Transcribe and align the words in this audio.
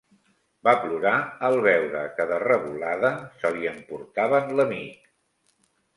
Va 0.67 0.71
plorar 0.85 1.11
al 1.49 1.57
veure 1.67 2.01
que 2.19 2.27
de 2.33 2.41
revolada 2.45 3.11
se 3.43 3.55
li 3.59 3.69
emportaven 3.73 4.53
l'amic 4.61 5.07